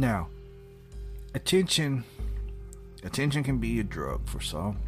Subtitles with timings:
[0.00, 0.28] Now,
[1.34, 2.04] attention
[3.04, 4.78] attention can be a drug for some.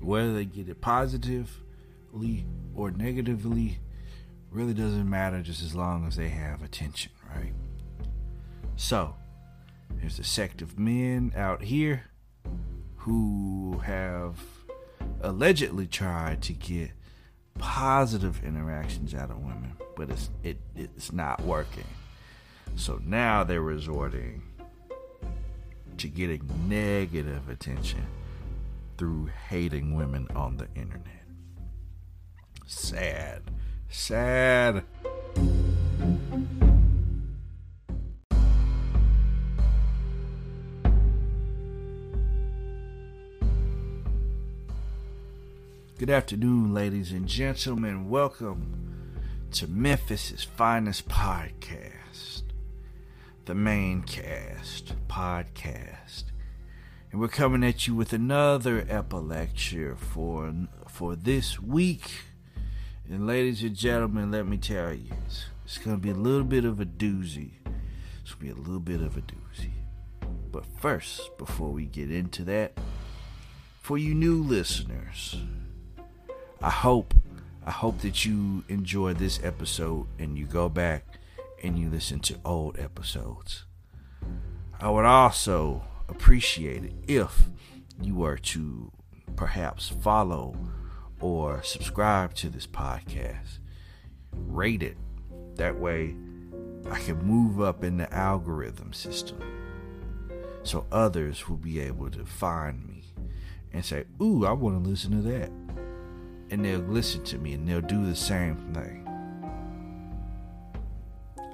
[0.00, 2.46] Whether they get it positively
[2.76, 3.80] or negatively
[4.52, 7.52] really doesn't matter just as long as they have attention, right?
[8.76, 9.16] So,
[9.90, 12.04] there's a sect of men out here
[12.98, 14.38] who have
[15.22, 16.92] allegedly tried to get
[17.58, 21.82] positive interactions out of women, but it's it it's not working.
[22.86, 24.42] So now they're resorting
[25.98, 28.06] to getting negative attention
[28.96, 31.24] through hating women on the internet.
[32.64, 33.42] Sad.
[33.88, 34.84] Sad.
[45.98, 48.08] Good afternoon, ladies and gentlemen.
[48.08, 48.94] Welcome
[49.54, 52.05] to Memphis's finest podcast,
[53.46, 56.24] the Mane Cast podcast.
[57.12, 60.52] And we're coming at you with another epilecture for
[60.88, 62.10] for this week.
[63.08, 66.42] And ladies and gentlemen, let me tell you, it's, it's going to be a little
[66.42, 67.50] bit of a doozy.
[68.20, 69.70] It's going to be a little bit of a doozy.
[70.50, 72.76] But first, before we get into that,
[73.80, 75.36] for you new listeners,
[76.60, 77.14] I hope
[77.64, 81.15] I hope that you enjoy this episode and you go back
[81.66, 83.64] and you listen to old episodes.
[84.80, 87.50] I would also appreciate it if
[88.00, 88.92] you were to
[89.34, 90.56] perhaps follow
[91.20, 93.58] or subscribe to this podcast.
[94.32, 94.96] Rate it.
[95.56, 96.14] That way
[96.90, 99.40] I can move up in the algorithm system
[100.62, 103.02] so others will be able to find me
[103.72, 105.50] and say, Ooh, I want to listen to that
[106.50, 109.05] and they'll listen to me and they'll do the same thing.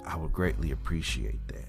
[0.07, 1.69] I would greatly appreciate that.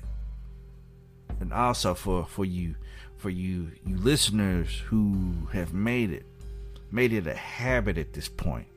[1.40, 2.76] And also for, for you
[3.18, 6.26] for you you listeners who have made it
[6.92, 8.68] made it a habit at this point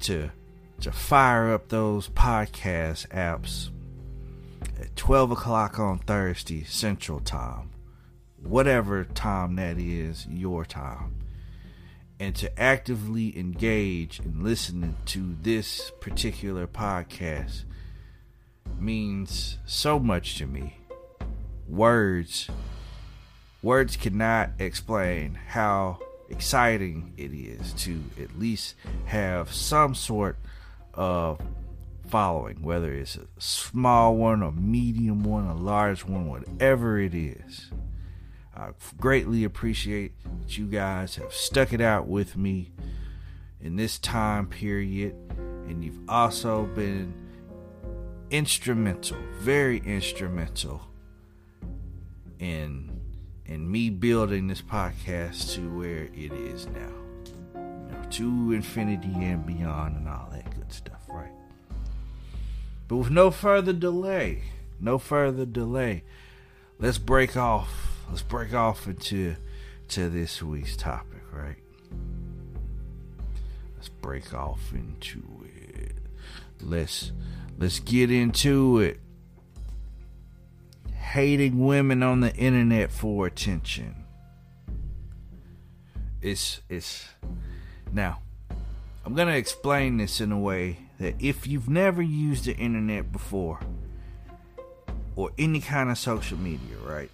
[0.00, 0.28] to
[0.80, 3.70] to fire up those podcast apps
[4.80, 7.70] at 12 o'clock on Thursday Central Time,
[8.42, 11.19] whatever time that is, your time
[12.20, 17.64] and to actively engage in listening to this particular podcast
[18.78, 20.76] means so much to me.
[21.66, 22.48] Words
[23.62, 25.98] words cannot explain how
[26.28, 28.74] exciting it is to at least
[29.06, 30.36] have some sort
[30.94, 31.40] of
[32.08, 37.70] following, whether it's a small one, a medium one, a large one, whatever it is.
[38.60, 40.12] I greatly appreciate
[40.42, 42.72] that you guys have stuck it out with me
[43.58, 45.14] in this time period,
[45.66, 47.14] and you've also been
[48.30, 50.82] instrumental, very instrumental
[52.38, 53.00] in
[53.46, 56.92] in me building this podcast to where it is now.
[57.54, 61.32] You know, to infinity and beyond and all that good stuff, right?
[62.88, 64.42] But with no further delay,
[64.78, 66.04] no further delay,
[66.78, 69.36] let's break off let's break off into
[69.88, 71.56] to this week's topic, right?
[73.76, 75.96] Let's break off into it.
[76.60, 77.12] Let's
[77.58, 79.00] let's get into it.
[80.92, 84.04] Hating women on the internet for attention.
[86.20, 87.08] It's it's
[87.92, 88.20] now
[89.04, 93.60] I'm to explain this in a way that if you've never used the internet before
[95.16, 97.10] or any kind of social media, right?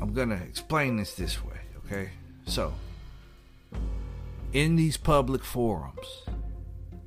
[0.00, 2.10] I'm going to explain this this way, okay?
[2.46, 2.72] So,
[4.52, 6.24] in these public forums,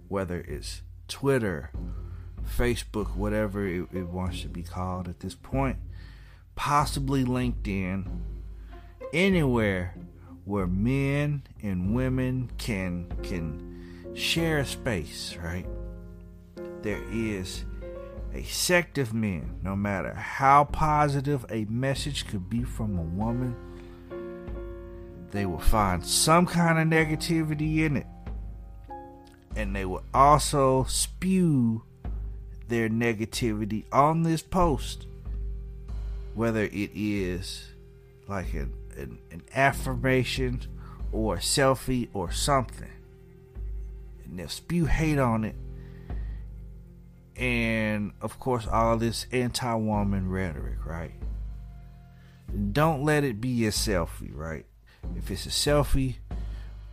[0.07, 1.71] whether it's Twitter,
[2.45, 5.77] Facebook, whatever it, it, wants to be called at this point,
[6.55, 8.05] possibly LinkedIn,
[9.11, 9.95] anywhere
[10.45, 15.65] where men and women can can share space, right?
[16.81, 17.63] There is
[18.33, 23.55] a sect of men, no matter how positive a message could be from a woman,
[25.31, 28.07] they will find some kind of negativity in it.
[29.55, 31.83] And they will also spew
[32.67, 35.05] their negativity on this post,
[36.33, 37.69] whether it is
[38.27, 40.61] like an, an, an affirmation
[41.11, 42.89] or a selfie or something.
[44.25, 45.55] And they'll spew hate on it
[47.37, 51.13] and of course all this anti-woman rhetoric, right?
[52.71, 54.65] Don't let it be a selfie, right?
[55.15, 56.15] If it's a selfie,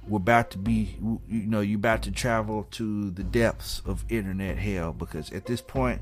[0.08, 0.96] we're about to be,
[1.28, 5.60] you know, you're about to travel to the depths of internet hell because at this
[5.60, 6.00] point,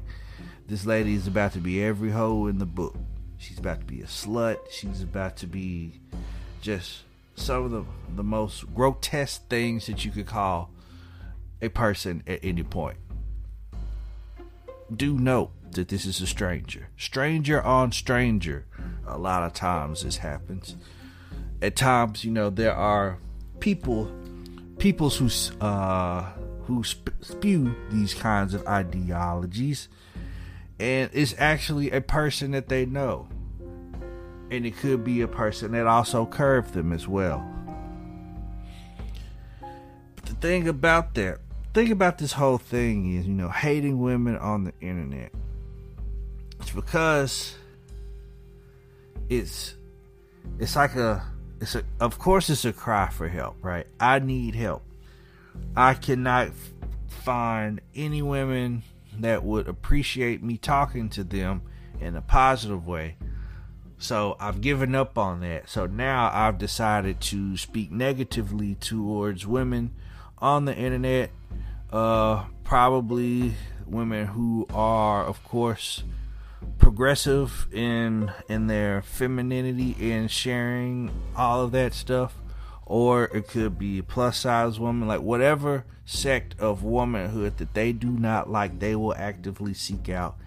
[0.66, 2.96] this lady is about to be every hoe in the book.
[3.38, 4.58] She's about to be a slut.
[4.70, 6.00] She's about to be
[6.60, 7.02] just
[7.36, 7.84] some of the,
[8.16, 10.70] the most grotesque things that you could call
[11.60, 12.98] a person at any point.
[14.94, 16.88] Do note that this is a stranger.
[16.96, 18.66] Stranger on stranger.
[19.06, 20.76] A lot of times this happens.
[21.60, 23.18] At times, you know, there are
[23.60, 24.10] people
[24.78, 25.28] peoples who
[25.64, 26.30] uh
[26.66, 29.88] who spew these kinds of ideologies
[30.78, 33.26] and it's actually a person that they know
[34.50, 37.44] and it could be a person that also curved them as well
[40.14, 41.38] but the thing about that
[41.74, 45.32] thing about this whole thing is you know hating women on the internet.
[46.60, 47.54] It's because
[49.28, 49.74] it's
[50.58, 51.24] it's like a
[51.60, 53.86] it's a of course it's a cry for help right?
[54.00, 54.82] I need help.
[55.76, 56.50] I cannot
[57.08, 58.82] find any women
[59.18, 61.62] that would appreciate me talking to them
[62.00, 63.16] in a positive way.
[63.98, 65.68] So i've given up on that.
[65.68, 69.94] So now i've decided to speak negatively towards women
[70.40, 71.30] on the internet
[71.92, 73.54] uh probably
[73.86, 76.04] women who are of course
[76.78, 82.34] progressive in in their femininity and sharing all of that stuff.
[82.86, 88.08] Or it could be plus size woman like whatever sect of womanhood that they do
[88.10, 90.38] not like they will actively seek out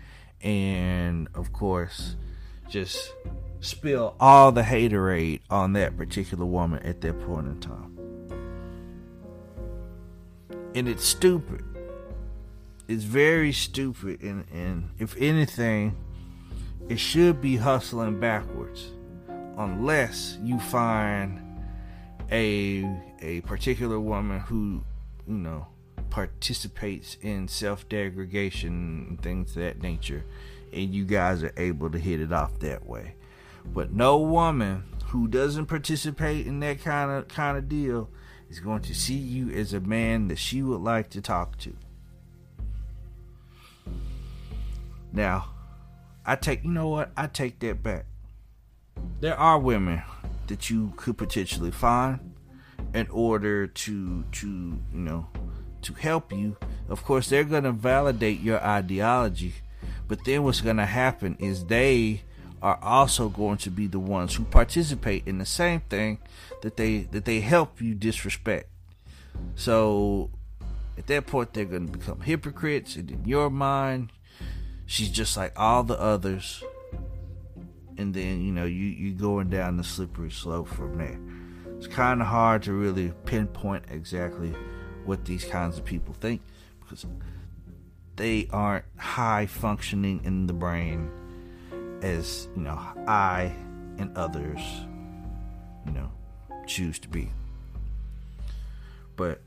[0.42, 2.16] and of course
[2.68, 3.14] just
[3.60, 8.00] spill all the haterade on that particular woman at that point in time
[10.76, 11.64] and it's stupid.
[12.88, 15.96] It's very stupid and, and if anything
[16.90, 18.92] it should be hustling backwards
[19.58, 21.42] unless you find
[22.32, 22.86] a
[23.22, 24.84] a particular woman who
[25.28, 25.68] you know
[26.10, 30.26] participates in self-degradation and things of that nature
[30.74, 33.16] and you guys are able to hit it off that way.
[33.66, 38.10] But no woman who doesn't participate in that kind of kind of deal
[38.51, 41.75] is going to see you as a man that she would like to talk to
[45.12, 45.48] now
[46.25, 47.12] I take, you know what?
[47.18, 48.06] I take that back.
[49.19, 50.03] There are women
[50.48, 52.36] that you could potentially find
[52.94, 55.27] in order to to you know
[55.83, 56.57] to help you.
[56.89, 59.53] Of course, they're going to validate your ideology,
[60.07, 62.21] but then what's going to happen is they
[62.62, 66.19] are also going to be the ones who participate in the same thing
[66.62, 68.69] that they that they help you disrespect.
[69.56, 70.30] So
[70.98, 74.12] at that point, they're going to become hypocrites, and in your mind,
[74.86, 76.63] she's just like all the others.
[77.98, 81.19] And then you know you you going down the slippery slope from there.
[81.78, 84.54] It's kind of hard to really pinpoint exactly
[85.06, 86.42] what these kinds of people think
[86.80, 87.06] because
[88.18, 91.10] they aren't high functioning in the brain
[92.03, 93.53] as you know i
[93.98, 94.62] and others
[95.86, 96.12] you know
[96.68, 97.31] choose to be
[99.15, 99.42] but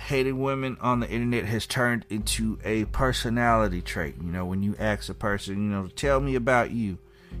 [0.00, 4.16] hating women on the internet has turned into a personality trait.
[4.20, 6.98] You know, when you ask a person, you know, tell me about you,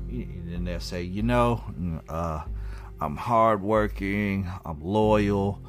[0.08, 1.64] and they'll say, you know,
[2.08, 2.42] uh,
[3.00, 5.60] I'm hardworking, I'm loyal,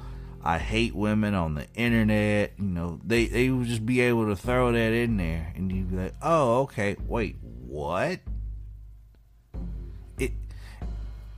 [0.44, 2.54] I hate women on the internet.
[2.58, 5.92] You know, they they would just be able to throw that in there, and you'd
[5.92, 8.20] be like, oh, okay, wait, what?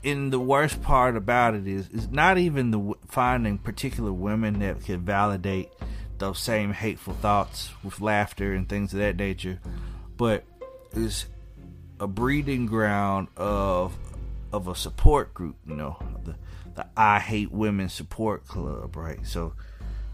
[0.03, 4.83] And the worst part about it is is not even the finding particular women that
[4.83, 5.69] can validate
[6.17, 9.59] those same hateful thoughts with laughter and things of that nature,
[10.17, 10.43] but
[10.91, 11.25] is
[11.99, 13.95] a breeding ground of
[14.51, 15.55] of a support group.
[15.65, 16.35] You know, the
[16.75, 19.25] the I hate women support club, right?
[19.25, 19.53] So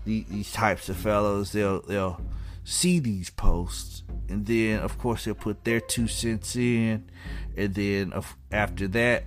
[0.06, 2.22] these, these types of fellows, they'll they'll
[2.64, 7.10] see these posts, and then of course they'll put their two cents in,
[7.58, 8.14] and then
[8.52, 9.26] after that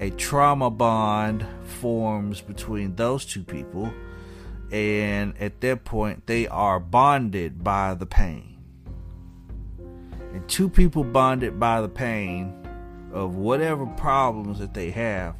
[0.00, 3.92] a trauma bond forms between those two people,
[4.72, 8.58] and at that point, they are bonded by the pain.
[10.32, 12.52] And two people bonded by the pain
[13.12, 15.36] of whatever problems that they have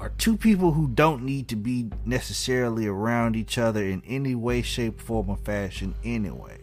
[0.00, 4.62] are two people who don't need to be necessarily around each other in any way,
[4.62, 6.58] shape, form, or fashion anyway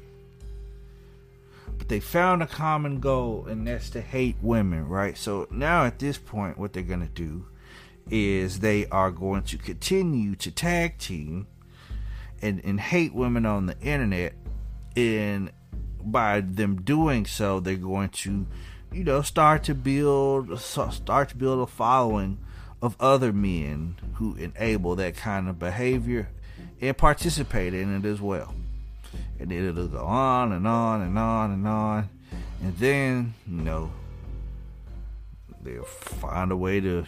[1.77, 5.17] but they found a common goal, and that's to hate women, right?
[5.17, 7.46] So now at this point, what they're going to do
[8.10, 11.48] is they are going to continue to tag team
[12.41, 14.34] and, and hate women on the internet.
[14.96, 15.51] And
[16.03, 18.48] by them doing so, they're going to,
[18.91, 22.39] you know, start to build start to build a following
[22.82, 26.30] of other men who enable that kind of behavior
[26.80, 28.54] and participate in it as well.
[29.40, 32.10] And then it'll go on and on and on and on.
[32.62, 33.92] And then, you know,
[35.62, 37.06] they'll find a way to,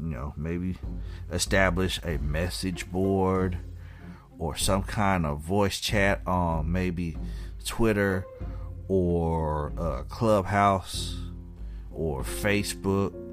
[0.00, 0.76] you know, maybe
[1.32, 3.58] establish a message board
[4.38, 7.16] or some kind of voice chat on maybe
[7.64, 8.26] Twitter
[8.88, 11.16] or uh, Clubhouse
[11.92, 13.23] or Facebook.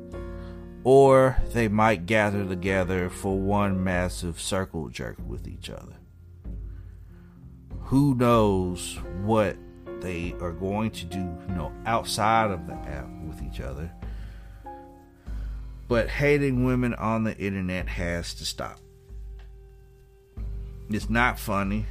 [0.83, 5.95] Or they might gather together for one massive circle jerk with each other.
[7.83, 9.57] Who knows what
[10.00, 13.91] they are going to do, you know, outside of the app with each other.
[15.88, 18.79] But hating women on the internet has to stop.
[20.89, 21.85] It's not funny.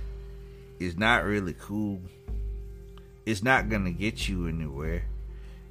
[0.79, 2.01] It's not really cool.
[3.27, 5.05] It's not going to get you anywhere.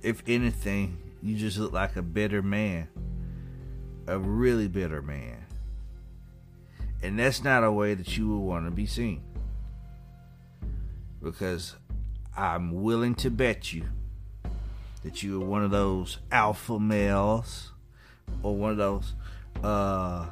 [0.01, 2.87] If anything, you just look like a bitter man.
[4.07, 5.45] A really bitter man.
[7.01, 9.21] And that's not a way that you would want to be seen.
[11.21, 11.75] Because
[12.35, 13.85] I'm willing to bet you
[15.03, 17.71] that you are one of those alpha males
[18.43, 19.13] or one of those
[19.63, 20.25] uh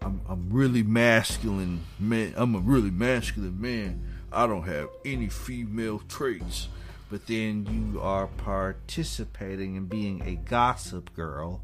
[0.00, 2.34] I'm I'm really masculine man.
[2.36, 4.04] I'm a really masculine man.
[4.32, 6.68] I don't have any female traits.
[7.10, 11.62] But then you are participating in being a gossip girl,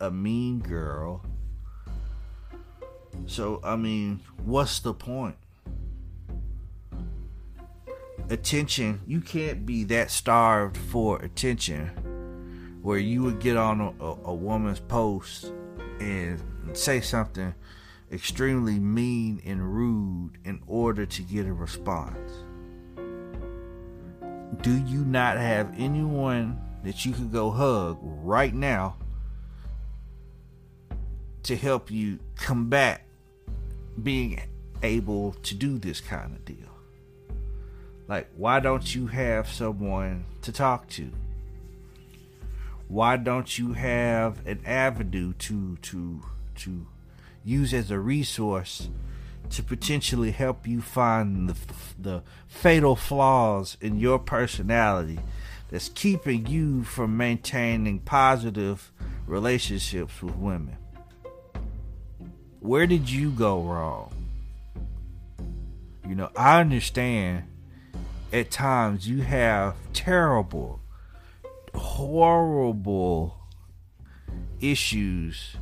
[0.00, 1.24] a mean girl.
[3.26, 5.36] So I mean, what's the point?
[8.30, 11.90] Attention, you can't be that starved for attention
[12.82, 15.52] where you would get on a, a, a woman's post
[16.00, 16.40] and
[16.74, 17.54] say something
[18.12, 22.44] extremely mean and rude in order to get a response?
[24.62, 28.96] Do you not have anyone that you could go hug right now
[31.44, 33.02] to help you combat
[34.02, 34.40] being
[34.82, 36.56] able to do this kind of deal?
[38.06, 41.10] Like, why don't you have someone to talk to?
[42.88, 46.22] Why don't you have an avenue to to
[46.56, 46.86] to
[47.44, 48.90] use as a resource
[49.50, 51.56] to potentially help you find the,
[51.98, 55.20] the fatal flaws in your personality
[55.70, 58.92] that's keeping you from maintaining positive
[59.26, 60.76] relationships with women.
[62.60, 64.12] Where did you go wrong?
[66.08, 67.44] You know, I understand
[68.32, 70.80] at times you have terrible,
[71.74, 73.36] horrible
[74.60, 75.56] issues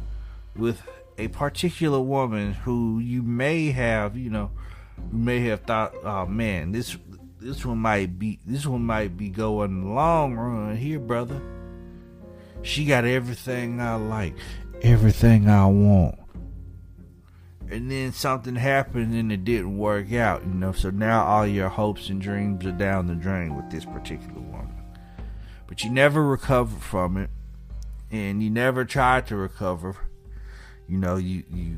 [0.56, 0.82] with
[1.18, 4.50] a particular woman who you may have, you know,
[5.10, 6.96] you may have thought, oh man, this
[7.38, 11.40] this one might be this one might be going long run here, brother.
[12.62, 14.36] She got everything I like,
[14.82, 16.18] everything I want.
[17.68, 20.72] And then something happened and it didn't work out, you know.
[20.72, 24.68] So now all your hopes and dreams are down the drain with this particular woman.
[25.66, 27.30] But you never recovered from it,
[28.10, 29.96] and you never tried to recover
[30.88, 31.76] you know, you you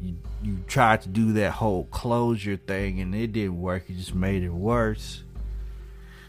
[0.00, 3.84] you you tried to do that whole closure thing and it didn't work.
[3.88, 5.24] It just made it worse.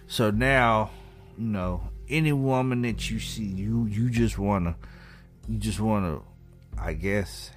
[0.08, 0.92] So now,
[1.38, 4.75] you know, any woman that you see, you you just wanna
[5.48, 6.22] you just wanna
[6.77, 7.51] I guess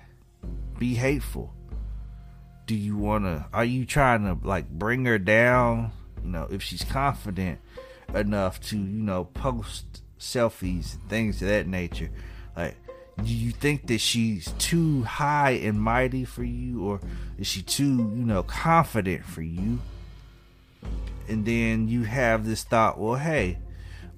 [0.78, 1.54] be hateful.
[2.66, 5.92] Do you wanna are you trying to like bring her down?
[6.22, 7.60] You know, if she's confident
[8.14, 12.10] enough to, you know, post selfies and things of that nature.
[12.56, 12.76] Like
[13.22, 17.00] do you think that she's too high and mighty for you or
[17.38, 19.80] is she too you know confident for you?
[21.28, 23.58] And then you have this thought well hey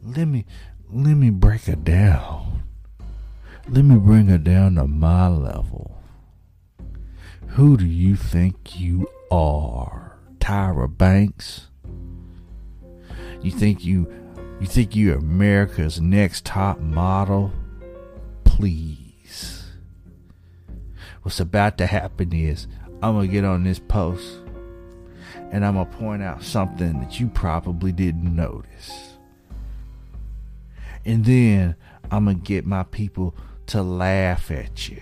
[0.03, 0.45] let me
[0.91, 2.63] let me break her down.
[3.69, 5.97] Let me bring her down to my level.
[7.49, 10.19] Who do you think you are?
[10.39, 11.69] Tyra banks?
[13.43, 14.13] You think you
[14.61, 17.53] you think you're america's next top model
[18.57, 19.65] please.
[21.23, 22.67] What's about to happen is
[23.03, 24.41] I'm going to get on this post
[25.51, 29.15] and I'm going to point out something that you probably didn't notice.
[31.07, 31.77] And then
[32.11, 33.35] I'm going to get my people
[33.69, 35.01] to laugh at you.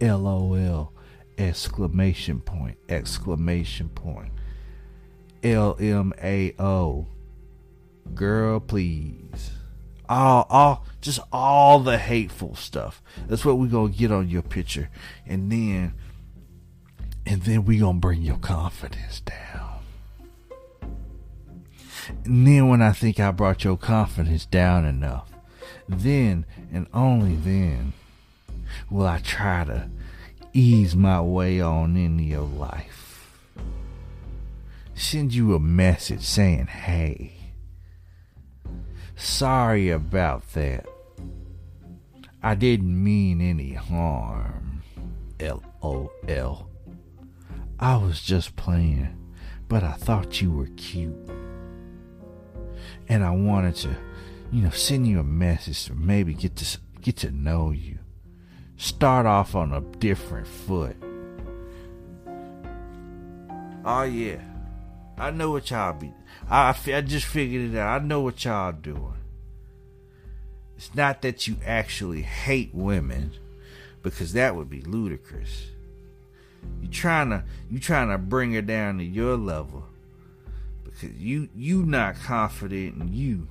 [0.00, 0.94] LOL,
[1.36, 4.32] exclamation point, exclamation point.
[5.42, 7.06] LMAO,
[8.14, 9.50] girl, please
[10.08, 13.02] all all just all the hateful stuff.
[13.28, 14.90] That's what we're gonna get on your picture.
[15.26, 15.94] And then
[17.24, 19.80] and then we gonna bring your confidence down.
[22.24, 25.28] And then when i think i brought your confidence down enough
[25.88, 27.92] then and only then
[28.90, 29.88] will I try to
[30.52, 33.30] ease my way on into your life.
[34.94, 37.35] Send you a message saying, hey,
[39.16, 40.86] sorry about that.
[42.42, 44.82] I didn't mean any harm.
[45.40, 46.70] LOL.
[47.78, 49.16] I was just playing,
[49.68, 51.14] but I thought you were cute.
[53.08, 53.96] And I wanted to,
[54.52, 57.98] you know, send you a message to maybe get to get to know you
[58.76, 60.96] start off on a different foot.
[63.84, 64.40] Oh yeah,
[65.18, 66.12] I know what y'all be.
[66.50, 68.02] I I just figured it out.
[68.02, 69.14] I know what y'all doing.
[70.76, 73.32] It's not that you actually hate women,
[74.02, 75.70] because that would be ludicrous.
[76.82, 79.84] You trying to you trying to bring her down to your level
[80.84, 83.48] because you you not confident in you.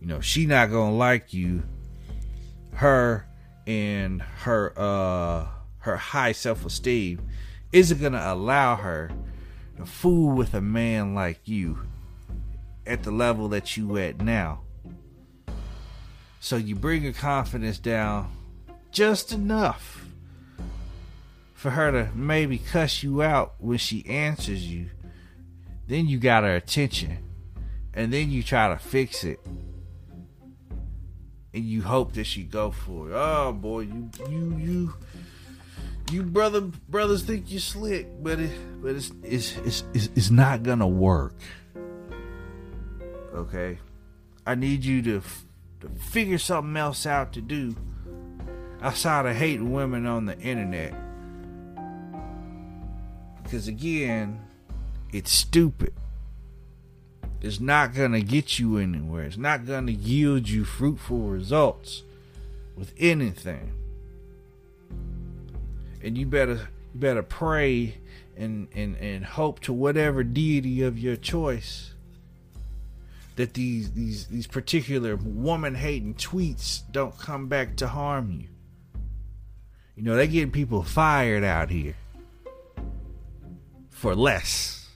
[0.00, 1.62] You know she not gonna like you
[2.74, 3.26] her
[3.66, 5.46] and her uh
[5.78, 7.20] her high self-esteem
[7.72, 9.10] isn't gonna allow her
[9.76, 11.78] to fool with a man like you
[12.86, 14.60] at the level that you at now.
[16.40, 18.32] So you bring her confidence down
[18.90, 20.06] just enough
[21.54, 24.90] for her to maybe cuss you out when she answers you.
[25.88, 27.18] Then you got her attention.
[27.94, 29.40] And then you try to fix it
[31.56, 33.14] and you hope that she go for it.
[33.14, 34.94] Oh boy, you you you
[36.12, 38.50] you brother brothers think you slick, but it
[38.82, 41.34] but it's it's it's it's, it's not gonna work.
[43.34, 43.78] Okay,
[44.46, 45.22] I need you to
[45.80, 47.76] to figure something else out to do
[48.82, 50.94] outside of hating women on the internet.
[53.42, 54.40] Because again,
[55.12, 55.94] it's stupid
[57.40, 59.24] It's not to get you anywhere.
[59.24, 62.02] It's not to yield you fruitful results
[62.76, 63.72] with anything.
[66.02, 67.98] And you better you better pray
[68.36, 71.94] and and and hope to whatever deity of your choice
[73.36, 78.48] that these these these particular woman hating tweets don't come back to harm you.
[79.94, 81.96] You know, they getting people fired out here
[83.90, 84.88] for less.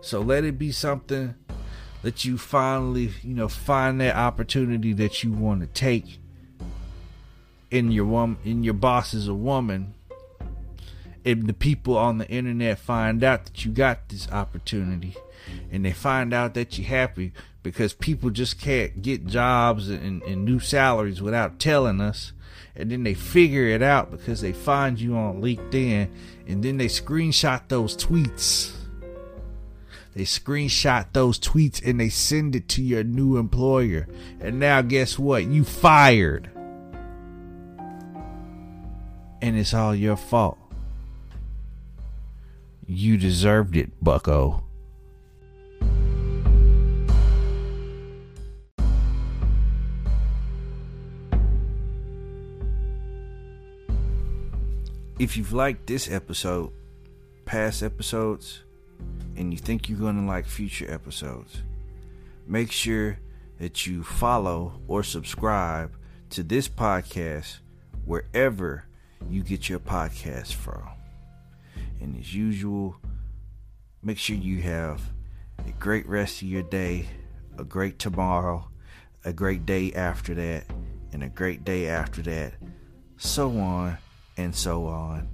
[0.00, 1.34] So let it be something
[2.02, 6.19] that you finally, you know, find that opportunity that you want to take
[7.70, 9.94] in your woman, in your boss is a woman.
[11.22, 15.14] If the people on the internet find out that you got this opportunity,
[15.70, 20.44] and they find out that you're happy because people just can't get jobs and, and
[20.44, 22.32] new salaries without telling us
[22.76, 26.08] and then they figure it out because they find you on LinkedIn
[26.46, 28.72] and then they screenshot those tweets
[30.14, 34.08] they screenshot those tweets and they send it to your new employer.
[34.40, 35.44] And now, guess what?
[35.44, 36.50] You fired.
[39.42, 40.58] And it's all your fault.
[42.86, 44.64] You deserved it, bucko.
[55.18, 56.72] If you've liked this episode,
[57.44, 58.62] past episodes,
[59.36, 61.62] and you think you're going to like future episodes,
[62.46, 63.18] make sure
[63.58, 65.94] that you follow or subscribe
[66.30, 67.58] to this podcast
[68.04, 68.86] wherever
[69.28, 70.88] you get your podcast from.
[72.00, 72.96] And as usual,
[74.02, 75.00] make sure you have
[75.66, 77.06] a great rest of your day,
[77.58, 78.68] a great tomorrow,
[79.24, 80.64] a great day after that,
[81.12, 82.54] and a great day after that,
[83.18, 83.98] so on
[84.36, 85.28] and so on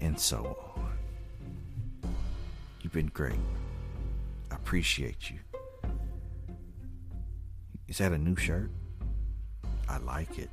[0.00, 2.10] and so on.
[2.80, 3.38] You've been great.
[4.50, 5.38] I appreciate you.
[7.86, 8.70] Is that a new shirt?
[9.88, 10.50] I like it.